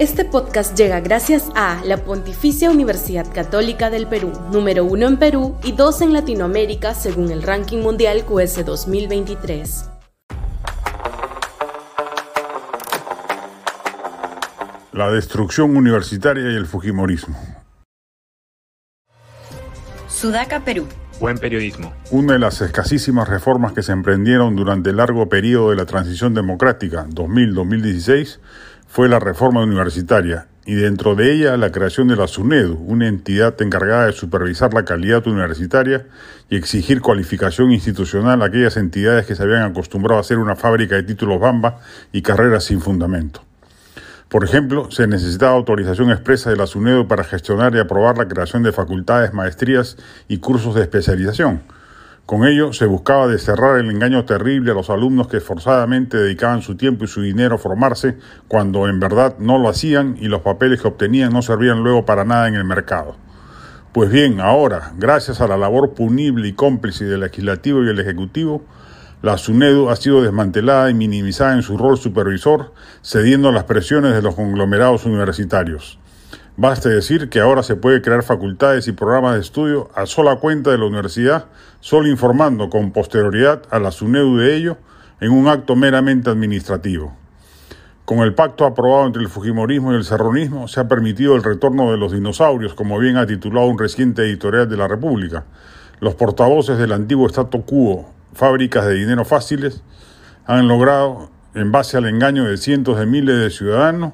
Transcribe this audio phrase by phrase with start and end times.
[0.00, 5.56] Este podcast llega gracias a la Pontificia Universidad Católica del Perú, número uno en Perú
[5.62, 9.90] y dos en Latinoamérica según el ranking mundial QS 2023.
[14.94, 17.38] La destrucción universitaria y el Fujimorismo.
[20.08, 20.88] Sudaca, Perú.
[21.20, 21.92] Buen periodismo.
[22.10, 26.34] Una de las escasísimas reformas que se emprendieron durante el largo periodo de la transición
[26.34, 28.40] democrática 2000-2016
[28.94, 33.60] fue la reforma universitaria y dentro de ella la creación de la SUNEDU, una entidad
[33.60, 36.06] encargada de supervisar la calidad universitaria
[36.48, 40.94] y exigir cualificación institucional a aquellas entidades que se habían acostumbrado a ser una fábrica
[40.94, 41.80] de títulos bamba
[42.12, 43.42] y carreras sin fundamento.
[44.28, 48.62] Por ejemplo, se necesitaba autorización expresa de la SUNEDU para gestionar y aprobar la creación
[48.62, 49.96] de facultades, maestrías
[50.28, 51.62] y cursos de especialización
[52.26, 56.74] con ello se buscaba desterrar el engaño terrible a los alumnos que forzadamente dedicaban su
[56.74, 58.16] tiempo y su dinero a formarse
[58.48, 62.24] cuando en verdad no lo hacían y los papeles que obtenían no servían luego para
[62.24, 63.16] nada en el mercado.
[63.92, 68.64] Pues bien, ahora, gracias a la labor punible y cómplice del legislativo y el ejecutivo,
[69.20, 74.14] la SUNEDU ha sido desmantelada y minimizada en su rol supervisor, cediendo a las presiones
[74.14, 75.98] de los conglomerados universitarios.
[76.56, 80.70] Baste decir que ahora se puede crear facultades y programas de estudio a sola cuenta
[80.70, 81.46] de la universidad,
[81.80, 84.76] solo informando con posterioridad a la SUNEDU de ello
[85.20, 87.12] en un acto meramente administrativo.
[88.04, 91.90] Con el pacto aprobado entre el Fujimorismo y el Serronismo se ha permitido el retorno
[91.90, 95.46] de los dinosaurios, como bien ha titulado un reciente editorial de la República.
[95.98, 99.82] Los portavoces del antiguo statu quo, fábricas de dinero fáciles,
[100.46, 104.12] han logrado, en base al engaño de cientos de miles de ciudadanos,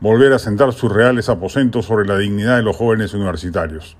[0.00, 3.96] volver a sentar sus reales aposentos sobre la dignidad de los jóvenes universitarios.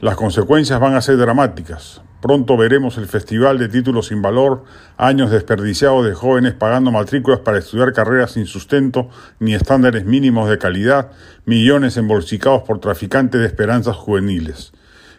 [0.00, 2.02] Las consecuencias van a ser dramáticas.
[2.20, 4.64] Pronto veremos el festival de títulos sin valor,
[4.96, 9.08] años desperdiciados de jóvenes pagando matrículas para estudiar carreras sin sustento
[9.40, 11.10] ni estándares mínimos de calidad,
[11.46, 14.72] millones embolsicados por traficantes de esperanzas juveniles.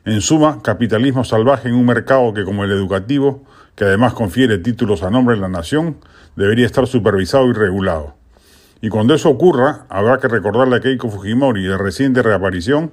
[0.05, 3.43] En suma, capitalismo salvaje en un mercado que, como el educativo,
[3.75, 5.97] que además confiere títulos a nombre de la nación,
[6.35, 8.22] debería estar supervisado y regulado.
[8.83, 12.91] Y cuando eso ocurra, habrá que recordarle a Keiko Fujimori, de reciente reaparición,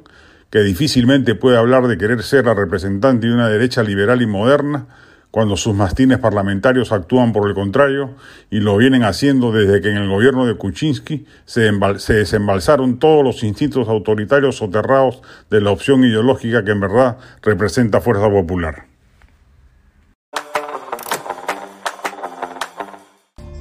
[0.49, 4.87] que difícilmente puede hablar de querer ser la representante de una derecha liberal y moderna,
[5.33, 8.15] cuando sus mastines parlamentarios actúan por el contrario
[8.51, 13.25] y lo vienen haciendo desde que en el gobierno de Kuczynski se, se, desembalsaron todos
[13.25, 18.87] los instintos autoritarios soterrados de la opción ideológica que en verdad representa fuerza popular.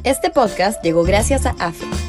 [0.03, 2.08] Este podcast llegó gracias a AFE